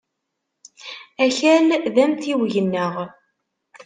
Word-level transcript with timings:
Akal 1.25 1.67
d 1.93 1.95
amtiweg-nneɣ. 2.03 2.93